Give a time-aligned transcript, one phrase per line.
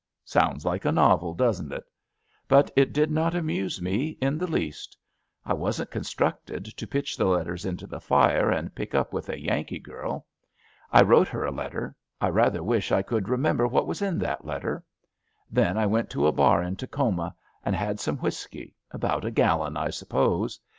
[0.25, 1.83] Sounds like a novel, doesn't it?
[2.47, 4.97] But it did not amuse me in the least.
[5.45, 9.39] I wasn't constructed to pitch the letters into the fire and pick up with a
[9.39, 10.25] Yankee girl.
[10.91, 14.43] I wrote her a letter; I rather wish I could remember what was in that
[14.43, 14.83] letter.
[15.51, 19.77] Then I went to ^ bar in Tacoma and had some whisky, about a gallon,
[19.77, 20.59] I suppose.